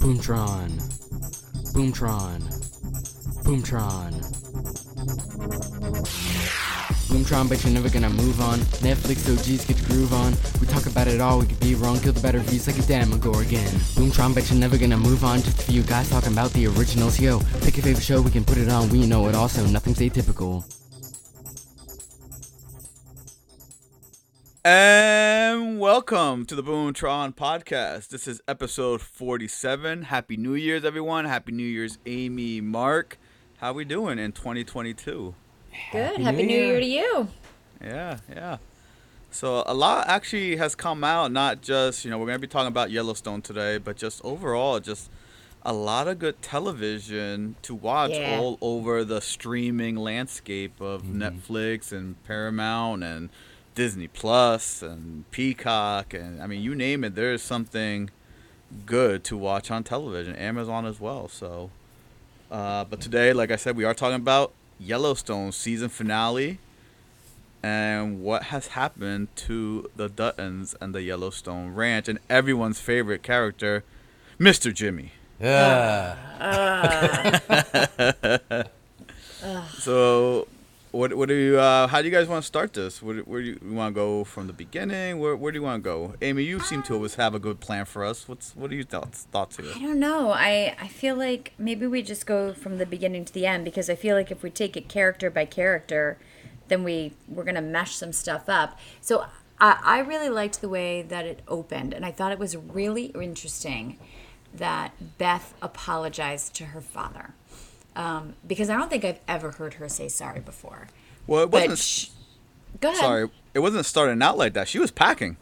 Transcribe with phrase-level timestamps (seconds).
[0.00, 0.70] Boomtron.
[1.74, 2.40] Boomtron.
[3.44, 4.12] Boomtron.
[7.10, 8.60] Boomtron, but you're never gonna move on.
[8.80, 10.32] Netflix OGs get the groove on.
[10.60, 12.82] We talk about it all, we could be wrong, kill the better views like a
[12.82, 13.68] damn Demogorgon.
[13.94, 15.42] Boomtron, but you're never gonna move on.
[15.42, 17.20] Just a few guys talking about the originals.
[17.20, 18.88] Yo, pick your favorite show, we can put it on.
[18.88, 20.64] We know it also, nothing's atypical.
[24.64, 25.19] And eh,
[25.50, 28.10] welcome to the Boomtron podcast.
[28.10, 30.02] This is episode 47.
[30.02, 31.24] Happy New Year's, everyone.
[31.24, 33.18] Happy New Year's, Amy, Mark.
[33.56, 35.34] How we doing in 2022?
[35.90, 36.20] Good.
[36.20, 36.78] Happy, New Year.
[36.78, 37.28] to you.
[37.82, 38.58] Yeah, yeah.
[39.32, 41.32] So a lot actually has come out.
[41.32, 45.10] Not just you know we're gonna be talking about Yellowstone today, but just overall, just
[45.64, 48.38] a lot of good television to watch Yeah.
[48.38, 51.22] all over the streaming landscape of mm-hmm.
[51.22, 53.30] Netflix and Paramount and
[53.80, 57.14] Disney Plus and Peacock and I mean you name it.
[57.14, 58.10] There is something
[58.84, 60.36] good to watch on television.
[60.36, 61.28] Amazon as well.
[61.28, 61.70] So,
[62.50, 66.58] uh, but today, like I said, we are talking about Yellowstone season finale
[67.62, 73.82] and what has happened to the Duttons and the Yellowstone Ranch and everyone's favorite character,
[74.38, 74.74] Mr.
[74.74, 75.12] Jimmy.
[75.40, 76.16] Yeah.
[79.78, 80.46] So,
[80.92, 83.02] what what do you uh, how do you guys want to start this?
[83.02, 85.18] Where, where do you, you want to go from the beginning?
[85.18, 86.14] Where where do you want to go?
[86.20, 88.28] Amy, you seem to always have a good plan for us.
[88.28, 89.70] What's what are your thoughts thoughts here?
[89.74, 90.30] I don't know.
[90.30, 93.88] I, I feel like maybe we just go from the beginning to the end because
[93.88, 96.18] I feel like if we take it character by character,
[96.68, 98.78] then we we're gonna mesh some stuff up.
[99.00, 99.26] So
[99.60, 103.06] I, I really liked the way that it opened, and I thought it was really
[103.06, 103.98] interesting
[104.52, 107.34] that Beth apologized to her father.
[107.96, 110.88] Um, because I don't think I've ever heard her say sorry before.
[111.26, 111.78] Well, it wasn't.
[111.78, 112.08] sh-
[112.80, 113.00] go ahead.
[113.00, 114.68] sorry, it wasn't starting out like that.
[114.68, 115.36] She was packing.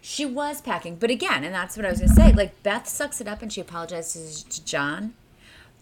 [0.00, 2.32] She was packing, but again, and that's what I was gonna say.
[2.32, 5.14] Like Beth sucks it up and she apologizes to John,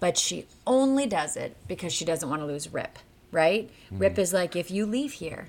[0.00, 2.98] but she only does it because she doesn't want to lose Rip.
[3.32, 3.70] Right?
[3.90, 5.48] Rip is like, if you leave here,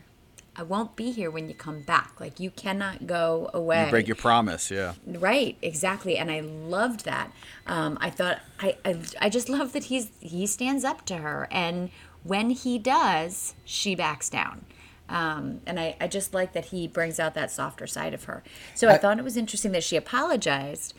[0.58, 2.20] I won't be here when you come back.
[2.20, 3.86] Like you cannot go away.
[3.86, 4.94] You break your promise, yeah.
[5.06, 7.32] Right, exactly, and I loved that.
[7.68, 11.48] Um, I thought I, I I just love that he's he stands up to her,
[11.52, 11.92] and
[12.24, 14.66] when he does, she backs down.
[15.10, 18.44] Um, and I, I just like that he brings out that softer side of her.
[18.76, 20.94] So I, thought it was interesting that she apologized,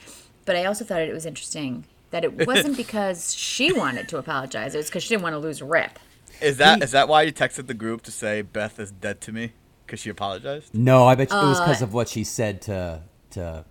[0.46, 4.74] but I also thought it was interesting that it wasn't because she wanted to apologize;
[4.74, 5.98] it was because she didn't want to lose Rip.
[6.40, 9.32] Is that is that why you texted the group to say Beth is dead to
[9.32, 9.52] me
[9.86, 10.74] because she apologized?
[10.74, 13.64] No, I bet you it was Uh, because of what she said to to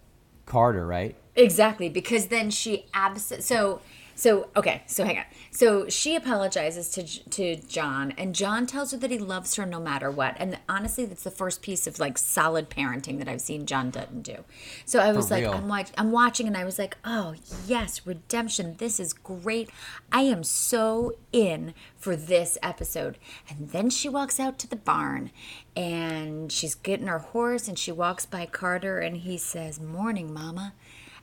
[0.45, 1.15] Carter, right?
[1.35, 3.33] Exactly, because then she abs.
[3.45, 3.81] So,
[4.17, 4.81] so okay.
[4.87, 5.25] So hang on.
[5.51, 9.79] So she apologizes to to John, and John tells her that he loves her no
[9.79, 10.35] matter what.
[10.39, 14.23] And honestly, that's the first piece of like solid parenting that I've seen John Dutton
[14.23, 14.43] do.
[14.85, 15.53] So I was like, real.
[15.53, 17.35] I'm watch, I'm watching, and I was like, oh
[17.67, 18.75] yes, redemption.
[18.79, 19.69] This is great.
[20.11, 23.19] I am so in for this episode.
[23.47, 25.29] And then she walks out to the barn,
[25.75, 30.73] and she's getting her horse, and she walks by Carter, and he says, "Morning, Mama."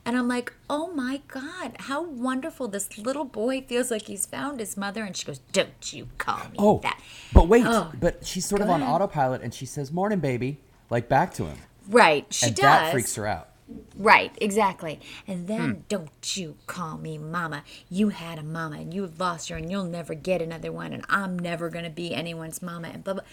[0.05, 2.67] And I'm like, oh my God, how wonderful.
[2.67, 5.03] This little boy feels like he's found his mother.
[5.03, 6.99] And she goes, don't you call me Oh, that.
[7.33, 8.93] but wait, Oh, but she's sort of on ahead.
[8.93, 10.59] autopilot, and she says "Morning, baby,"
[10.91, 11.57] like back to him,
[11.87, 12.25] Right.
[12.31, 12.63] She and does.
[12.63, 13.49] that freaks her out.
[13.95, 14.99] Right, exactly.
[15.27, 15.79] And then Hmm.
[15.89, 17.63] don't you call me mama.
[17.89, 21.03] You had a mama and you've lost her and you'll never get another one and
[21.09, 23.23] I'm never going to be anyone's mama and blah blah.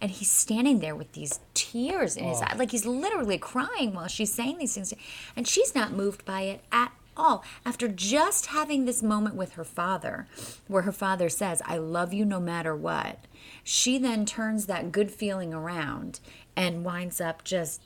[0.00, 2.44] And he's standing there with these tears in his Oh.
[2.44, 4.94] eyes like he's literally crying while she's saying these things
[5.36, 7.44] and she's not moved by it at all.
[7.66, 10.26] After just having this moment with her father
[10.68, 13.18] where her father says, "I love you no matter what."
[13.62, 16.20] She then turns that good feeling around
[16.56, 17.82] and winds up just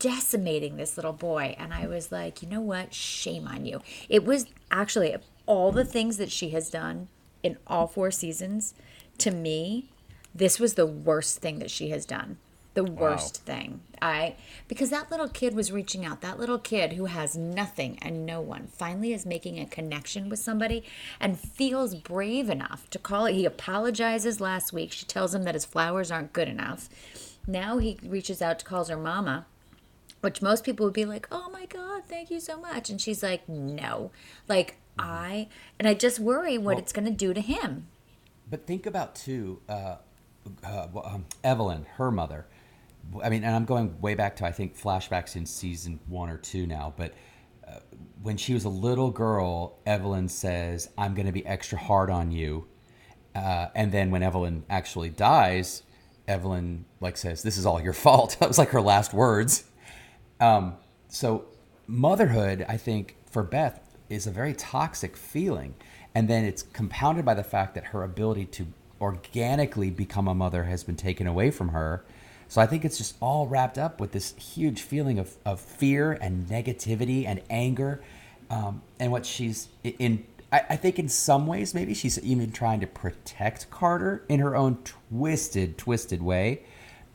[0.00, 1.54] decimating this little boy.
[1.56, 2.92] And I was like, you know what?
[2.92, 3.80] Shame on you.
[4.08, 5.14] It was actually
[5.46, 7.06] all the things that she has done
[7.44, 8.74] in all four seasons.
[9.18, 9.90] To me,
[10.34, 12.38] this was the worst thing that she has done.
[12.74, 13.80] The worst thing.
[14.00, 14.36] I
[14.68, 16.20] because that little kid was reaching out.
[16.20, 20.38] That little kid who has nothing and no one finally is making a connection with
[20.38, 20.84] somebody
[21.18, 23.34] and feels brave enough to call it.
[23.34, 24.92] He apologizes last week.
[24.92, 26.88] She tells him that his flowers aren't good enough.
[27.44, 29.46] Now he reaches out to calls her mama
[30.20, 33.22] which most people would be like, "Oh my god, thank you so much," and she's
[33.22, 34.10] like, "No,
[34.48, 37.88] like I," and I just worry what it's going to do to him.
[38.48, 39.96] But think about too, uh,
[40.64, 42.46] uh, well, um, Evelyn, her mother.
[43.22, 46.36] I mean, and I'm going way back to I think flashbacks in season one or
[46.36, 46.92] two now.
[46.96, 47.14] But
[47.66, 47.78] uh,
[48.22, 52.30] when she was a little girl, Evelyn says, "I'm going to be extra hard on
[52.30, 52.66] you,"
[53.34, 55.82] uh, and then when Evelyn actually dies,
[56.28, 59.64] Evelyn like says, "This is all your fault." that was like her last words.
[60.40, 60.74] Um,
[61.08, 61.44] so
[61.86, 65.74] motherhood, I think for Beth, is a very toxic feeling.
[66.14, 68.66] And then it's compounded by the fact that her ability to
[69.00, 72.04] organically become a mother has been taken away from her.
[72.48, 76.12] So I think it's just all wrapped up with this huge feeling of, of fear
[76.12, 78.02] and negativity and anger.
[78.50, 82.80] Um, and what she's in, I, I think in some ways, maybe she's even trying
[82.80, 86.62] to protect Carter in her own twisted, twisted way.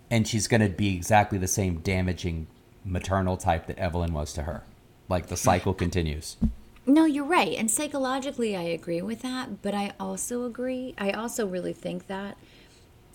[0.10, 2.48] And she's going to be exactly the same damaging
[2.86, 4.64] maternal type that Evelyn was to her.
[5.10, 6.38] Like the cycle continues.
[6.86, 7.58] No, you're right.
[7.58, 9.62] And psychologically, I agree with that.
[9.62, 10.94] But I also agree.
[10.98, 12.38] I also really think that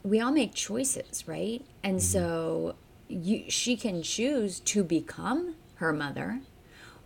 [0.03, 1.65] we all make choices, right?
[1.83, 2.05] And mm-hmm.
[2.05, 2.75] so
[3.09, 6.41] you, she can choose to become her mother,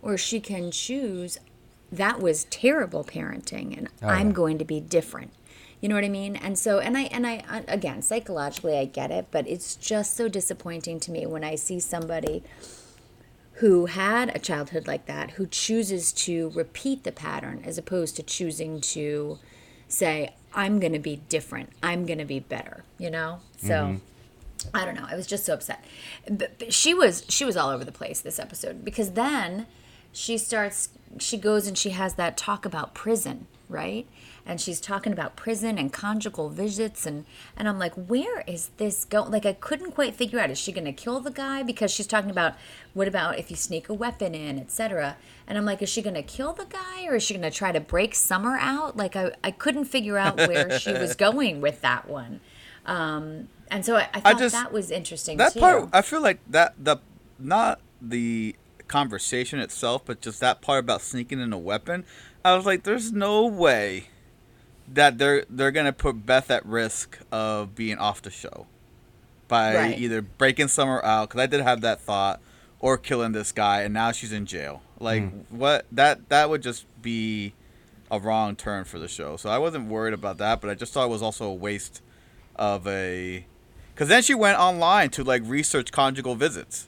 [0.01, 1.37] or she can choose
[1.91, 4.33] that was terrible parenting, and oh, I'm yeah.
[4.33, 5.31] going to be different.
[5.85, 6.35] You know what I mean?
[6.35, 10.17] And so, and I, and I, uh, again, psychologically, I get it, but it's just
[10.17, 12.41] so disappointing to me when I see somebody
[13.57, 18.23] who had a childhood like that who chooses to repeat the pattern as opposed to
[18.23, 19.37] choosing to
[19.87, 21.69] say i'm going to be different.
[21.83, 23.41] I'm going to be better you know?
[23.57, 23.97] So
[24.73, 25.05] i don't know.
[25.07, 25.85] I was just so upset.
[26.27, 29.67] But, but she was she was all over the place this episode because then
[30.11, 30.89] she starts
[31.19, 34.07] she goes and she has that talk about prison right?
[34.45, 37.25] And she's talking about prison and conjugal visits and
[37.57, 40.71] and i'm like where is this going like i couldn't quite figure out is she
[40.71, 41.63] going to kill the guy?
[41.63, 42.53] Because she's talking about
[42.93, 45.17] what about if you sneak a weapon in etc
[45.47, 47.55] and i'm like is she going to kill the guy or is she going to
[47.55, 48.95] try to break summer out?
[48.95, 52.41] Like i, I couldn't figure out where she was going with that one.
[52.85, 55.59] Um and so i, I thought just- that was interesting that too.
[55.59, 56.97] part i feel like that the
[57.39, 58.55] not the
[58.87, 62.05] conversation itself but just that part about sneaking in a weapon
[62.45, 64.05] i was like there's no way
[64.87, 68.67] that they're they're gonna put beth at risk of being off the show
[69.47, 69.99] by Right.
[69.99, 72.39] either breaking summer out because i did have that thought
[72.79, 74.83] or killing this guy and now she's in jail.
[74.99, 75.57] Like hmm.
[75.57, 77.53] what that that would just be
[78.11, 79.37] a wrong turn for the show.
[79.37, 82.01] So i wasn't worried about that but i just thought it was also a waste
[82.55, 83.45] of a
[83.93, 86.87] because then she went online to like research conjugal visits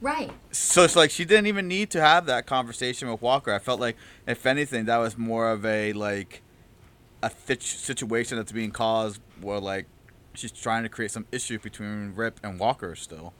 [0.00, 3.58] right so it's like she didn't even need to have that conversation with walker i
[3.58, 6.42] felt like if anything that was more of a like
[7.22, 9.86] a th- situation that's being caused where like
[10.34, 13.34] she's trying to create some issue between rip and walker still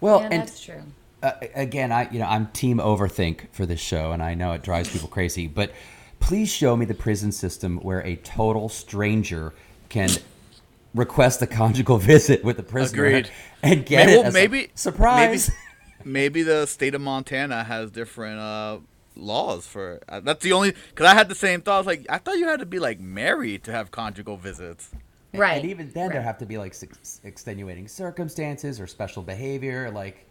[0.00, 0.82] Well, yeah and that's true
[1.22, 4.62] uh, again, I you know I'm team overthink for this show, and I know it
[4.62, 5.46] drives people crazy.
[5.48, 5.72] But
[6.20, 9.54] please show me the prison system where a total stranger
[9.88, 10.10] can
[10.94, 13.30] request a conjugal visit with a prisoner Agreed.
[13.62, 15.48] and get May- it well, as maybe a surprise.
[15.48, 15.58] Maybe,
[16.04, 18.78] maybe the state of Montana has different uh,
[19.14, 20.00] laws for.
[20.08, 21.74] Uh, that's the only because I had the same thought.
[21.74, 24.90] I was like, I thought you had to be like married to have conjugal visits.
[25.34, 29.90] right And even then, there have to be like ex- extenuating circumstances or special behavior.
[29.90, 30.26] Like,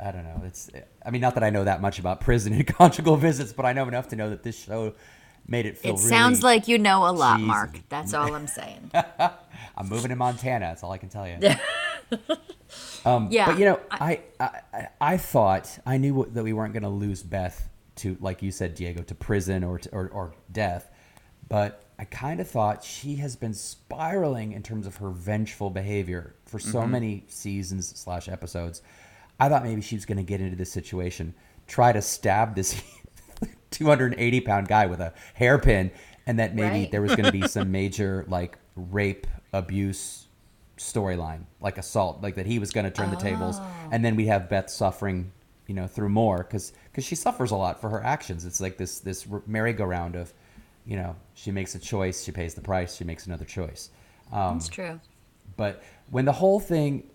[0.00, 0.42] I don't know.
[0.44, 0.70] It's.
[1.04, 3.72] I mean, not that I know that much about prison and conjugal visits, but I
[3.72, 4.94] know enough to know that this show
[5.48, 5.96] made it feel.
[5.96, 7.44] it sounds like you know a lot Jeez.
[7.46, 8.92] mark that's all i'm saying
[9.76, 10.66] I'm moving to Montana.
[10.66, 11.38] That's all I can tell you.
[13.04, 16.72] Um, yeah But you know, I I, I, I thought I knew that we weren't
[16.72, 20.34] going to lose Beth to, like you said, Diego, to prison or to, or, or
[20.50, 20.90] death.
[21.48, 26.34] But I kind of thought she has been spiraling in terms of her vengeful behavior
[26.46, 26.90] for so mm-hmm.
[26.90, 28.82] many seasons slash episodes.
[29.38, 31.34] I thought maybe she was going to get into this situation,
[31.66, 32.80] try to stab this
[33.70, 35.90] 280 pound guy with a hairpin,
[36.26, 36.90] and that maybe Right.
[36.90, 40.21] there was going to be some major like rape, abuse
[40.82, 43.58] storyline, like assault, like that he was going to turn the tables,
[43.90, 45.32] and then we have Beth suffering,
[45.66, 48.44] you know, through more because because she suffers a lot for her actions.
[48.44, 50.32] It's like this this merry-go-round of,
[50.86, 53.90] you know, she makes a choice, she pays the price, she makes another choice.
[54.32, 55.00] Um, that's true
[55.56, 57.08] but when the whole thing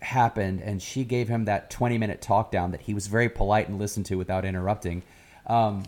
[0.00, 3.68] happened and she gave him that 20 minute talk down that he was very polite
[3.68, 5.02] and listened to without interrupting,
[5.46, 5.84] um,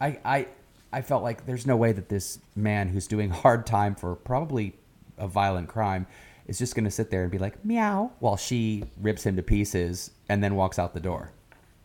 [0.00, 0.46] I, I,
[0.92, 4.74] I felt like there's no way that this man who's doing hard time for probably
[5.20, 6.06] a violent crime
[6.46, 9.42] is just going to sit there and be like meow while she rips him to
[9.42, 11.32] pieces and then walks out the door.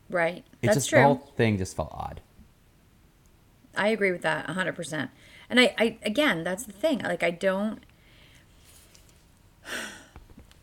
[0.10, 2.22] right It that's just true the whole thing just felt odd.
[3.78, 5.10] I agree with that 100%.
[5.50, 7.00] And I, I again, that's the thing.
[7.00, 7.80] Like, I don't.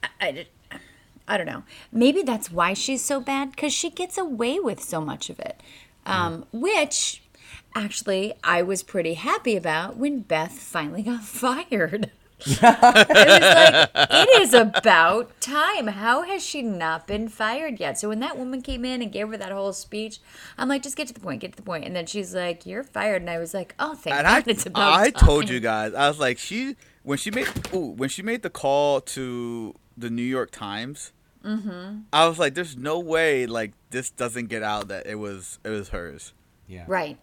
[0.03, 0.79] I, I,
[1.29, 1.65] I don't know.
[1.93, 5.61] Maybe that's why she's so bad because she gets away with so much of it.
[6.05, 7.23] Um, Which,
[7.75, 12.11] actually, I was pretty happy about when Beth finally got fired.
[12.47, 15.87] It was like, it is about time.
[15.89, 17.99] How has she not been fired yet?
[17.99, 20.21] So when that woman came in and gave her that whole speech,
[20.59, 21.85] I'm like, just get to the point, get to the point.
[21.85, 23.23] And then she's like, you're fired.
[23.23, 25.27] And I was like, oh, thank And God I, it's about I time.
[25.27, 28.51] told you guys, I was like, she when she made ooh, when she made the
[28.51, 31.13] call to the New York Times.
[31.45, 32.03] Mm-hmm.
[32.13, 35.71] I was like, "There's no way like this doesn't get out that it was it
[35.71, 36.33] was hers."
[36.69, 36.85] Yeah.
[36.87, 37.19] Right.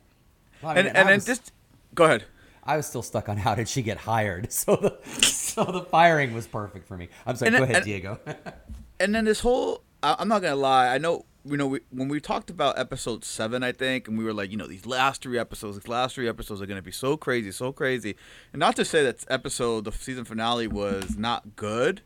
[0.61, 1.53] Well, I mean, and I and then just
[1.95, 2.25] go ahead.
[2.63, 4.49] I was still stuck on how did she get hired.
[4.59, 7.09] So the so the firing was perfect for me.
[7.25, 7.47] I'm sorry.
[7.49, 8.19] And go then- ahead, and- Diego.
[8.99, 12.21] and then this whole i'm not gonna lie i know you know we, when we
[12.21, 15.37] talked about episode seven i think and we were like you know these last three
[15.37, 18.15] episodes these last three episodes are gonna be so crazy so crazy
[18.53, 22.01] and not to say that episode the season finale was not good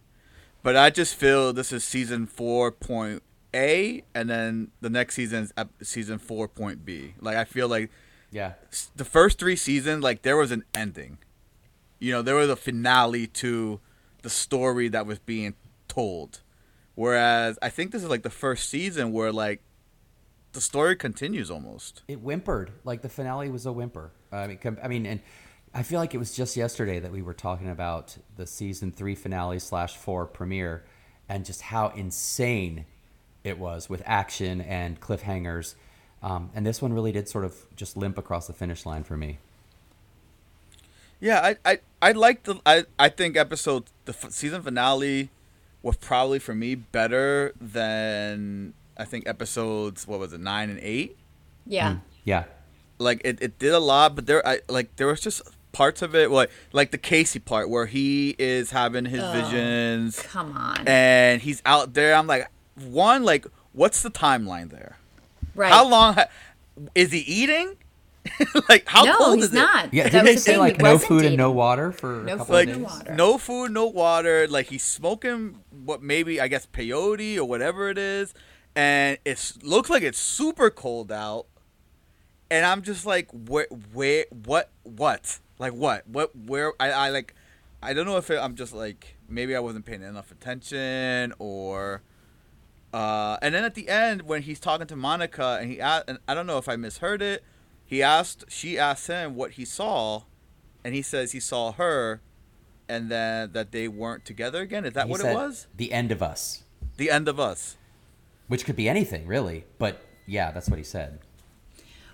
[0.64, 3.22] but i just feel this is season four point
[3.54, 7.92] A, and then the next season's season ep- season 4.b like i feel like
[8.34, 8.54] yeah.
[8.96, 11.20] the first three seasons, like there was an ending.
[12.00, 13.80] You know, there was a finale to
[14.24, 15.54] the story that was being
[15.88, 16.42] told.
[16.96, 19.62] Whereas I think this is like the first season where like
[20.54, 22.04] the story continues almost.
[22.08, 24.12] It whimpered like the finale was a whimper.
[24.32, 25.20] I mean, com- I mean, and
[25.74, 29.16] I feel like it was just yesterday that we were talking about the season three
[29.16, 30.84] finale slash four premiere,
[31.28, 32.86] and just how insane
[33.44, 35.76] it was with action and cliffhangers.
[36.24, 39.18] Um, and this one really did sort of just limp across the finish line for
[39.18, 39.40] me.
[41.20, 45.30] Yeah, I I I like the I I think episode the f- season finale
[45.82, 51.18] was probably for me better than I think episodes what was it nine and eight.
[51.66, 51.98] Yeah.
[52.26, 52.46] Yeah.
[53.00, 55.42] like it, it did a lot but there i like there was just
[55.74, 60.56] parts of it like like the casey part where he is having his visions Come
[60.56, 60.88] on.
[60.88, 64.98] and he's out there i'm like one like what's the timeline there
[65.56, 65.72] right.
[65.72, 66.18] how long
[66.96, 67.76] is he eating
[68.70, 69.94] like how no, cold he's is not.
[69.94, 70.04] Yeah.
[70.04, 72.38] That Didn't was they say like no wasn't food and no water for No a
[72.38, 73.16] couple food, of like no water.
[73.16, 77.98] no food no water like he's smoking what maybe i guess peyote or whatever it
[77.98, 78.34] is
[78.76, 81.48] and it looks like it's super cold out
[82.50, 87.36] and i'm just like where where what what like what what where i, I like
[87.82, 92.02] i don't know if it, i'm just like maybe i wasn't paying enough attention or
[92.94, 96.20] uh, and then at the end when he's talking to monica and he asked, and
[96.28, 97.44] i don't know if i misheard it
[97.86, 100.24] he asked she asked him what he saw
[100.84, 102.22] and he says he saw her
[102.88, 106.12] and then that they weren't together again is that He what it was The end
[106.12, 106.64] of us,
[106.98, 107.78] the end of us
[108.48, 111.18] which could be anything really, but yeah, that's what he said.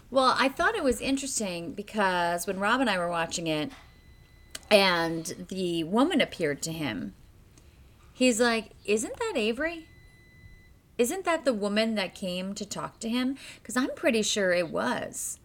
[0.09, 3.71] Well, I thought it was interesting because when Rob and I were watching it
[4.71, 7.13] and the woman appeared to him,
[8.13, 9.88] he's like, Isn't that Avery?
[10.99, 13.37] Isn't that the woman that came to talk to him?
[13.55, 15.39] Because I'm pretty sure it was.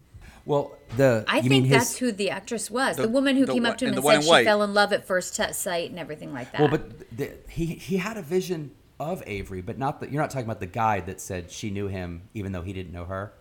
[0.45, 2.97] Well, the I you mean think his, that's who the actress was.
[2.97, 4.45] The, The- woman who the came up to him and and, said in she white.
[4.45, 6.61] fell in love at first sight and everything like that.
[6.61, 10.29] Well, but the, he he had a vision of Avery, but not that you're not
[10.29, 13.33] talking about the guy that said she knew him even though he didn't know her.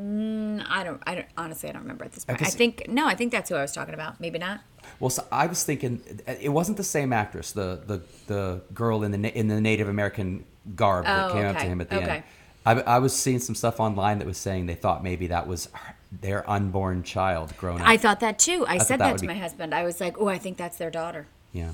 [0.00, 1.02] Mm, I don't.
[1.06, 1.26] I don't.
[1.36, 2.40] Honestly, I don't remember at this point.
[2.42, 3.06] I, think no.
[3.06, 4.20] I think that's who I was talking about.
[4.20, 4.60] Maybe not.
[5.00, 9.10] Well, so I was thinking it wasn't the same actress, the the, the girl in
[9.12, 10.44] the in the Native American
[10.74, 12.10] garb that Oh, came up to him at the okay.
[12.10, 12.24] end.
[12.64, 15.68] I, I was seeing some stuff online that was saying they thought maybe that was
[16.12, 17.88] their unborn child grown up.
[17.88, 18.64] I thought that too.
[18.68, 19.74] I, thought said that that, to be- my husband.
[19.74, 21.72] I was like, "Oh, I think that's their daughter." yeah.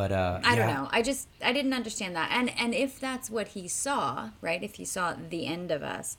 [0.00, 0.40] But uh.
[0.42, 0.88] I don't know.
[0.90, 2.30] I just I didn't understand that.
[2.32, 4.62] And and if that's what he saw, right?
[4.62, 6.16] If he saw the end of us,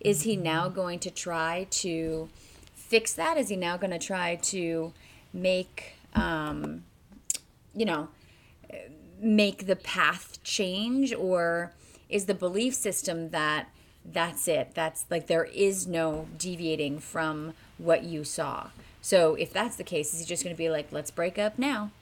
[0.00, 2.28] is he now going to try to
[2.74, 3.38] fix that?
[3.38, 4.92] Is he now going to try to
[5.32, 6.84] make um
[7.74, 8.08] you know,
[9.18, 11.72] make the path change or
[12.10, 13.70] is the belief system that
[14.04, 18.68] that's it that's like there is no deviating from what you saw
[19.00, 21.56] so if that's the case is he just going to be like let's break up
[21.56, 21.92] now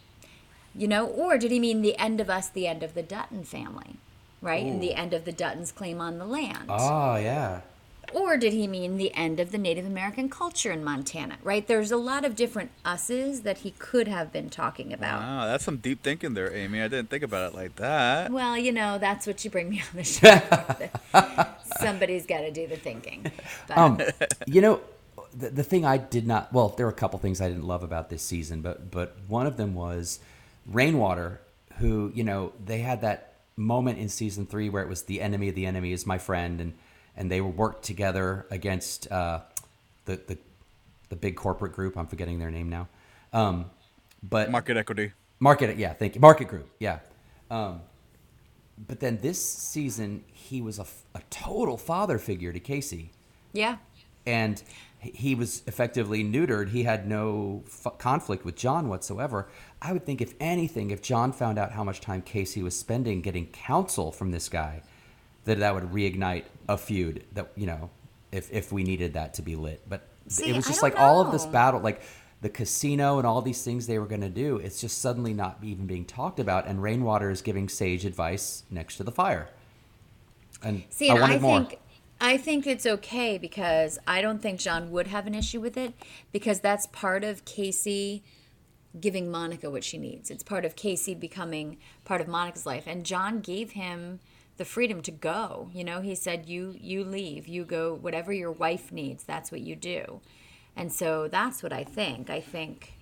[0.74, 3.44] you know or did he mean the end of us the end of the dutton
[3.44, 3.96] family
[4.40, 7.60] right and the end of the duttons claim on the land Oh yeah.
[8.12, 11.36] or did he mean the end of the Native American culture in Montana?
[11.44, 11.64] Right?
[11.66, 15.20] There's a lot of different us's that he could have been talking about.
[15.20, 18.56] wow that's some deep thinking there amy i didn't think about it like that Well,
[18.58, 20.04] you know, that's what you bring me on the
[21.14, 21.50] show.
[21.78, 23.30] Somebody's got to do the thinking.
[23.68, 24.00] But, Um,
[24.46, 24.80] you know,
[25.36, 27.82] the, the thing I did not well, there were a couple things I didn't love
[27.82, 30.18] about this season, but but one of them was
[30.66, 31.40] Rainwater,
[31.78, 35.48] who you know they had that moment in season three where it was the enemy
[35.48, 36.74] of the enemy is my friend, and
[37.16, 39.40] and they worked together against uh,
[40.04, 40.38] the the
[41.08, 41.96] the big corporate group.
[41.96, 42.88] I'm forgetting their name now.
[43.32, 43.70] Um,
[44.22, 46.20] but market equity Market, yeah, thank you.
[46.20, 46.98] Market Group, yeah.
[47.50, 47.80] Um,
[48.86, 53.10] but then this season, he was a, a total father figure to Casey,
[53.54, 53.78] yeah.
[54.26, 54.62] and
[55.00, 56.70] he- was effectively neutered.
[56.70, 59.48] He had no f- conflict with John whatsoever.
[59.80, 63.20] I would think, if anything, if John found out how much time Casey was spending
[63.22, 64.82] getting counsel from this guy,
[65.44, 67.24] that that would reignite a feud.
[67.32, 67.90] That you know,
[68.30, 71.20] if if we needed that to be lit, but See, it was just like all
[71.20, 72.02] of this battle, like
[72.42, 74.56] the casino and all these things they were going to do.
[74.56, 78.96] It's just suddenly not even being talked about, and Rainwater is giving sage advice next
[78.98, 79.48] to the fire.
[80.62, 81.58] And See, I wanted I more.
[81.64, 81.78] think
[82.20, 85.94] I think it's okay because I don't think John would have an issue with it
[86.32, 88.22] because that's part of Casey
[89.00, 90.30] giving Monica what she needs.
[90.30, 94.20] It's part of Casey becoming part of Monica's life and John gave him
[94.56, 95.70] the freedom to go.
[95.72, 99.60] You know, he said you you leave, you go whatever your wife needs, that's what
[99.62, 100.20] you do.
[100.76, 102.28] And so that's what I think.
[102.30, 102.94] I think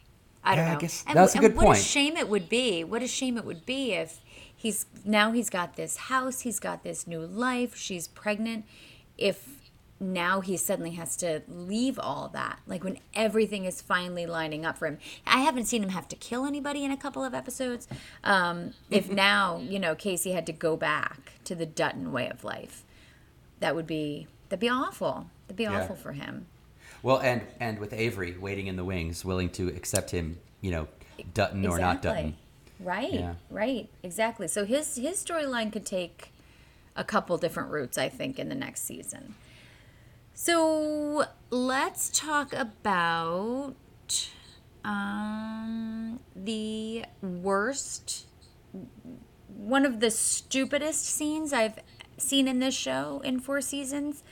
[0.44, 0.80] I don't Yeah, I know.
[0.80, 1.78] guess and, that's a good what point.
[1.78, 2.84] a shame it would be.
[2.84, 4.20] What a shame it would be if
[4.54, 8.64] he's now he's got this house, he's got this new life, she's pregnant.
[9.18, 9.58] If
[10.00, 14.78] now he suddenly has to leave all that, like when everything is finally lining up
[14.78, 14.98] for him.
[15.26, 17.88] I haven't seen him have to kill anybody in a couple of episodes.
[18.22, 22.44] Um, if now you know Casey had to go back to the Dutton way of
[22.44, 22.84] life,
[23.60, 25.26] that would be that'd be awful.
[25.46, 25.82] That'd be Yeah.
[25.82, 26.46] awful for him.
[27.02, 30.88] Well, and and with Avery waiting in the wings, willing to accept him, you know,
[31.34, 32.36] Dutton or not Dutton.
[32.78, 33.12] Right.
[33.12, 33.34] Yeah.
[33.50, 33.88] Right.
[34.04, 34.46] Exactly.
[34.46, 36.30] So his his storyline could take
[36.98, 39.36] a couple different routes, I think, in the next season.
[40.34, 43.74] So let's talk about
[44.84, 48.26] um, the worst,
[49.48, 51.78] one of the stupidest scenes I've
[52.18, 54.22] seen in this show in four seasons,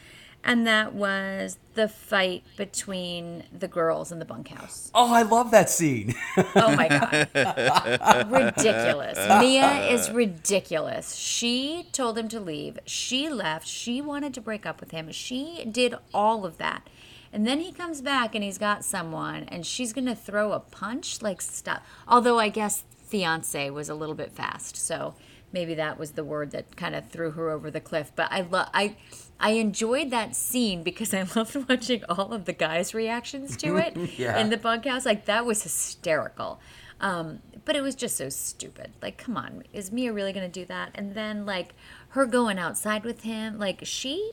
[0.45, 4.90] and that was the fight between the girls in the bunkhouse.
[4.95, 6.14] Oh, I love that scene.
[6.55, 8.31] Oh my god.
[8.31, 9.19] ridiculous.
[9.40, 11.14] Mia is ridiculous.
[11.14, 12.78] She told him to leave.
[12.87, 13.66] She left.
[13.66, 15.11] She wanted to break up with him.
[15.12, 16.88] She did all of that.
[17.33, 20.61] And then he comes back and he's got someone and she's going to throw a
[20.61, 21.83] punch like stuff.
[22.09, 24.76] Although I guess fiance was a little bit fast.
[24.76, 25.14] So
[25.52, 28.12] maybe that was the word that kind of threw her over the cliff.
[28.14, 28.96] But I love I
[29.38, 33.96] I enjoyed that scene because I loved watching all of the guys' reactions to it
[34.18, 34.38] Yeah.
[34.38, 35.06] in the bunkhouse.
[35.06, 36.60] Like that was hysterical.
[37.00, 38.92] Um, but it was just so stupid.
[39.02, 40.90] Like, come on, is Mia really gonna do that?
[40.94, 41.74] And then like
[42.10, 44.32] her going outside with him, like she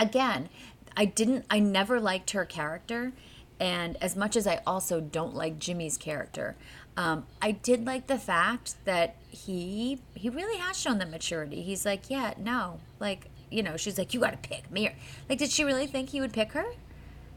[0.00, 0.48] again,
[0.96, 3.12] I didn't I never liked her character.
[3.60, 6.56] And as much as I also don't like Jimmy's character,
[6.98, 11.62] um, I did like the fact that he he really has shown that maturity.
[11.62, 14.90] He's like, yeah, no, like you know, she's like, you got to pick me.
[15.28, 16.66] Like, did she really think he would pick her?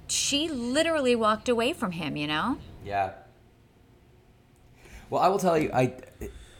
[0.07, 2.17] She literally walked away from him.
[2.17, 2.57] You know.
[2.83, 3.11] Yeah.
[5.11, 5.93] Well, I will tell you, I,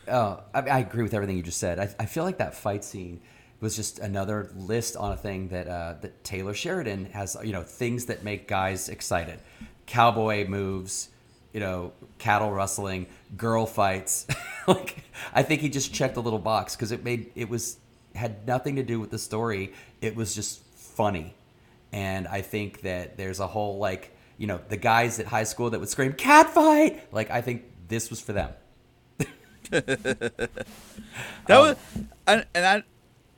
[0.08, 1.80] uh, I, I agree with everything you just said.
[1.80, 3.22] I, I feel like that fight scene
[3.62, 7.36] was just another list on a thing that uh, that Taylor Sheridan has.
[7.44, 9.40] You know, things that make guys excited:
[9.88, 11.10] cowboy moves,
[11.54, 14.28] you know, cattle rustling, girl fights.
[14.68, 17.78] like, I think he just checked a little box because it made it was
[18.16, 19.74] had nothing to do with the story.
[20.02, 21.34] It was just funny.
[21.92, 25.70] And I think that there's a whole like, you know, the guys at high school
[25.72, 28.52] that would scream "cat fight." Like I think this was for them.
[31.48, 31.78] That Um, was,
[32.28, 32.84] and, and I,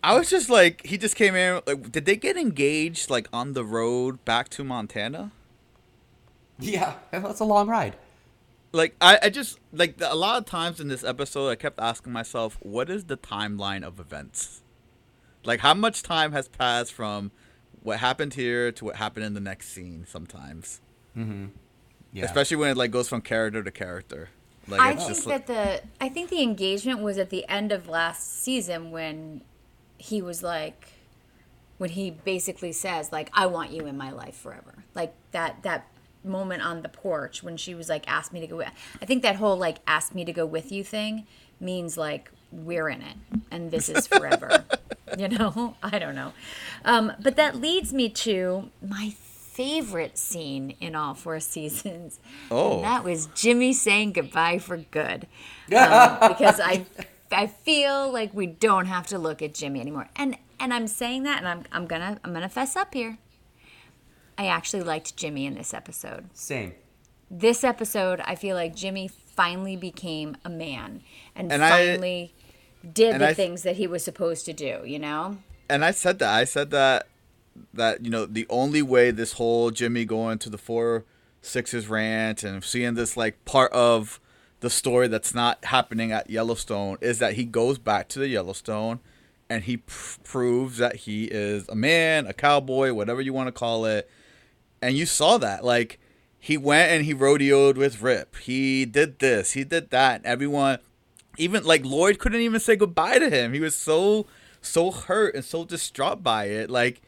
[0.03, 1.61] I was just like, he just came in.
[1.65, 5.31] Like, did they get engaged like on the road back to Montana?
[6.59, 7.95] Yeah, that's a long ride.
[8.73, 11.79] Like, I, I just like the, a lot of times in this episode, I kept
[11.79, 14.61] asking myself, what is the timeline of events?
[15.45, 17.31] Like, how much time has passed from
[17.83, 20.05] what happened here to what happened in the next scene?
[20.09, 20.81] Sometimes,
[21.15, 21.47] mm-hmm.
[22.11, 22.25] Yeah.
[22.25, 24.29] especially when it like goes from character to character.
[24.67, 27.47] Like, I it's think just like- that the I think the engagement was at the
[27.47, 29.41] end of last season when
[29.97, 30.87] he was like
[31.77, 34.83] when he basically says like I want you in my life forever.
[34.95, 35.87] Like that that
[36.23, 38.69] moment on the porch when she was like ask me to go with
[39.01, 41.27] I think that whole like ask me to go with you thing
[41.59, 43.17] means like we're in it
[43.51, 44.63] and this is forever.
[45.17, 45.75] you know?
[45.81, 46.33] I don't know.
[46.85, 52.19] Um, but that leads me to my favorite scene in all four seasons.
[52.49, 52.75] Oh.
[52.75, 55.27] And that was Jimmy saying goodbye for good.
[55.73, 56.85] Um, because I
[57.31, 60.09] I feel like we don't have to look at Jimmy anymore.
[60.15, 63.17] And and I'm saying that and I'm I'm gonna I'm gonna fess up here.
[64.37, 66.29] I actually liked Jimmy in this episode.
[66.33, 66.73] Same.
[67.29, 71.01] This episode, I feel like Jimmy finally became a man
[71.35, 72.33] and, And I- finally
[72.93, 75.37] did and the I- things that he was supposed to do, you know?
[75.69, 76.29] and I said that.
[76.33, 77.07] I said that
[77.73, 81.05] that you know the only way this whole Jimmy going to the four
[81.41, 84.19] sixes rant and seeing this like part of
[84.59, 88.99] the story that's not happening at Yellowstone is that he goes back to the Yellowstone
[89.49, 93.51] and he pr- proves that he is a man, a cowboy, whatever you want to
[93.51, 94.09] call it.
[94.83, 95.99] And you saw that like
[96.39, 98.35] he went and he rodeoed with Rip.
[98.37, 100.21] He did this, he did that.
[100.25, 100.79] Everyone
[101.37, 103.53] even like Lloyd couldn't even say goodbye to him.
[103.53, 104.27] He was so
[104.61, 106.69] so hurt and so distraught by it.
[106.69, 107.01] Like,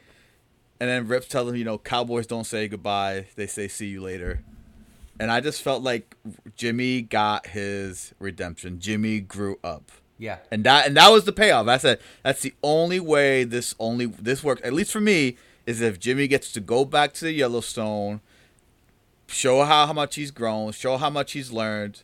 [0.80, 4.02] and then Rip's telling him, you know, cowboys don't say goodbye; they say see you
[4.02, 4.42] later.
[5.20, 6.16] And I just felt like
[6.58, 8.80] Jimmy got his redemption.
[8.80, 9.92] Jimmy grew up.
[10.18, 10.40] Yeah.
[10.52, 11.68] And that and that was the payoff.
[11.68, 14.64] I said that's the only way this only this worked.
[14.64, 18.22] At least for me, is if Jimmy gets to go back to the Yellowstone,
[19.28, 22.04] show how, how much he's grown, show how much he's learned,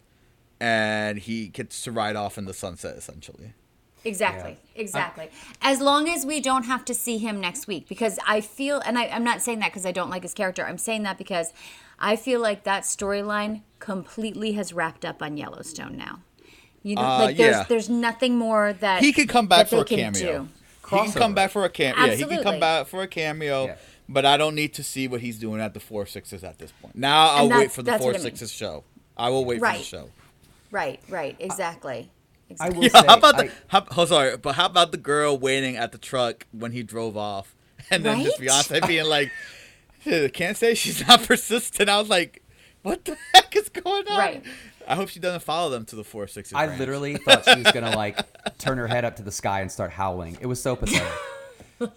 [0.60, 3.54] and he gets to ride off in the sunset essentially.
[4.04, 4.58] Exactly.
[4.76, 5.30] Exactly.
[5.62, 8.98] As long as we don't have to see him next week, because I feel, and
[8.98, 10.66] I, I'm not saying that because I don't like his character.
[10.66, 11.54] I'm saying that because
[12.00, 16.22] I feel like that storyline completely has wrapped up on Yellowstone now.
[16.82, 17.66] You know, Uh, like there's yeah.
[17.70, 20.46] there's nothing more that He could come back for a they cameo.
[20.46, 20.48] do.
[20.92, 22.06] He can come back for a cameo.
[22.06, 23.66] Yeah, he can come back for a cameo.
[23.66, 23.76] Yeah.
[24.10, 26.72] But I don't need to see what he's doing at the four sixes at this
[26.82, 26.96] point.
[26.96, 28.22] Now I'll wait for the that's four I mean.
[28.22, 28.84] sixes show.
[29.18, 29.78] I will wait for Right.
[29.80, 30.10] the show.
[30.70, 31.00] Right.
[31.10, 31.36] Right.
[31.40, 32.12] Exactly.
[32.60, 32.78] I exactly.
[32.78, 33.52] will Yeah, say, how about the?
[33.68, 37.16] How, oh, sorry, but how about the girl waiting at the truck when he drove
[37.16, 37.56] off,
[37.92, 38.50] and then his Right?
[38.66, 39.32] fiance being like,
[40.34, 42.44] "Can't say she's not persistent." I was like,
[42.82, 44.44] "What the heck is going on?" Right.
[44.88, 46.54] I hope she doesn't follow them to the four sixes.
[46.54, 48.20] I literally thought she was gonna like
[48.58, 50.38] turn her head up to the sky and start howling.
[50.42, 51.12] It was so pathetic.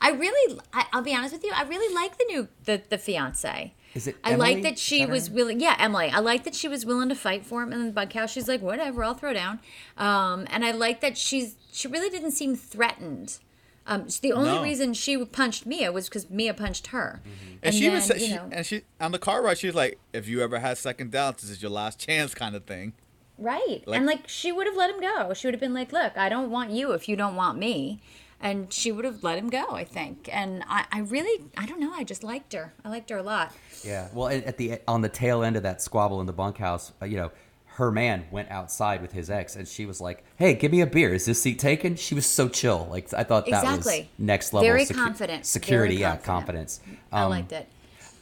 [0.00, 1.52] I really, I, I'll be honest with you.
[1.54, 3.74] I really like the new the the fiance.
[3.94, 4.54] Is it I Emily?
[4.54, 5.58] like that she that was willing.
[5.60, 6.10] Yeah, Emily.
[6.10, 7.72] I like that she was willing to fight for him.
[7.72, 9.60] And then bunkhouse, she's like, whatever, I'll throw down.
[9.96, 13.38] Um, and I like that she's she really didn't seem threatened.
[13.86, 14.62] Um, the only No.
[14.62, 17.20] reason she punched Mia was because Mia punched her.
[17.62, 19.98] And, she was, then, she, know, and she on the car ride, she was like,
[20.12, 22.94] "If you ever had second doubts, this is your last chance," kind of thing.
[23.38, 23.82] Right.
[23.86, 25.32] Like- and like she would have let him go.
[25.34, 28.00] She would have been like, "Look, I don't want you if you don't want me."
[28.38, 30.28] And she would have let him go, I think.
[30.30, 31.92] And I, I really, I don't know.
[31.94, 32.74] I just liked her.
[32.84, 33.50] I liked her a lot.
[33.82, 34.08] Yeah.
[34.12, 37.06] Well, at at the on the tail end of that squabble in the bunkhouse, uh,
[37.06, 37.30] you know,
[37.76, 40.86] her man went outside with his ex, and she was like, "Hey, give me a
[40.86, 41.12] beer.
[41.14, 42.86] Is this seat taken?" She was so chill.
[42.90, 44.10] Like I thought that was Exactly.
[44.18, 44.66] next level.
[44.68, 45.44] Very secu- confident.
[45.46, 46.70] Security, Very yeah, confident.
[46.70, 46.80] confidence.
[47.12, 47.68] I Um, liked it.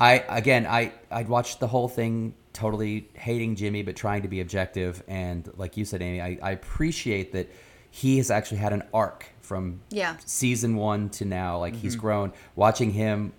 [0.00, 4.40] I again, I I'd watched the whole thing, totally hating Jimmy, but trying to be
[4.40, 5.02] objective.
[5.08, 7.48] And like you said, Amy, I, I appreciate that
[7.90, 10.16] he has actually had an arc from Yeah.
[10.24, 11.58] season one to now.
[11.58, 12.32] Like he's grown.
[12.56, 13.32] Watching him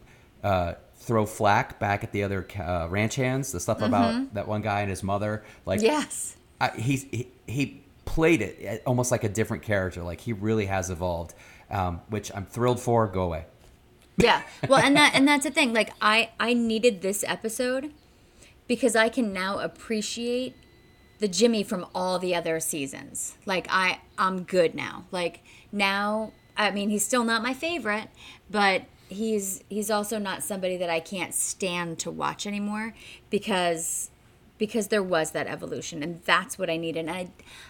[0.46, 0.76] uh,
[1.06, 4.82] throw flack back at the other uh, ranch hands, the stuff about that one guy
[4.82, 6.36] and his mother, like Yes.
[6.60, 10.02] I, he's he, he played it almost like a different character.
[10.02, 11.36] Like he really has evolved,
[11.70, 13.08] um, which I'm thrilled for.
[13.08, 13.46] Go away.
[14.18, 14.42] Yeah.
[14.68, 15.74] Well, and that and that's the thing.
[15.74, 17.92] Like I I needed this episode
[18.68, 20.56] because I can now appreciate
[21.20, 23.36] the Jimmy from all the other seasons.
[23.46, 25.06] Like I I'm good now.
[25.12, 25.42] Like
[25.72, 28.08] now I mean he's still not my favorite,
[28.50, 32.94] but he's he's also not somebody that I can't stand to watch anymore
[33.30, 34.10] because
[34.58, 37.08] because there was that evolution and that's what I needed.
[37.08, 37.30] And I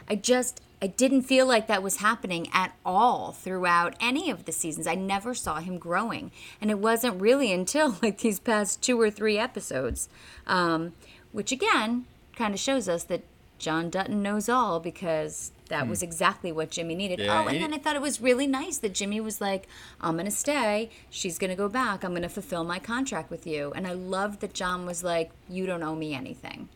[0.10, 4.52] I just I didn't feel like that was happening at all throughout any of the
[4.52, 4.88] seasons.
[4.88, 6.32] I never saw him growing.
[6.62, 10.10] And it wasn't really until like these past two or three episodes.
[10.45, 10.93] Um,
[11.32, 13.24] which again kind of shows us that
[13.58, 16.06] John Dutton knows all because that was hmm.
[16.06, 17.20] exactly what Jimmy needed.
[17.20, 19.68] Yeah, oh, and then I thought it was really nice that Jimmy was like,
[20.02, 20.89] I'm going to stay.
[21.10, 22.04] She's going to go back.
[22.04, 23.72] I'm going to fulfill my contract with you.
[23.76, 26.70] And I loved that John was like, You don't owe me anything.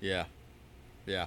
[0.00, 0.24] Yeah,
[1.06, 1.26] yeah,